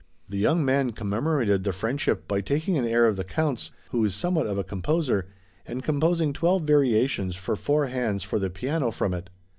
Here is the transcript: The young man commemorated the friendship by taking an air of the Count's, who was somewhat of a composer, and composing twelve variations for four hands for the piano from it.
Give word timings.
The 0.27 0.39
young 0.39 0.65
man 0.65 0.93
commemorated 0.93 1.63
the 1.63 1.71
friendship 1.71 2.27
by 2.27 2.41
taking 2.41 2.75
an 2.75 2.87
air 2.87 3.05
of 3.05 3.17
the 3.17 3.23
Count's, 3.23 3.69
who 3.91 3.99
was 3.99 4.15
somewhat 4.15 4.47
of 4.47 4.57
a 4.57 4.63
composer, 4.63 5.27
and 5.63 5.83
composing 5.83 6.33
twelve 6.33 6.63
variations 6.63 7.35
for 7.35 7.55
four 7.55 7.85
hands 7.85 8.23
for 8.23 8.39
the 8.39 8.49
piano 8.49 8.89
from 8.89 9.13
it. 9.13 9.29